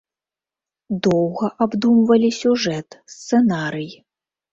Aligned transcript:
Доўга 1.07 1.47
абдумвалі 1.65 2.29
сюжэт, 2.39 2.97
сцэнарый. 3.17 3.91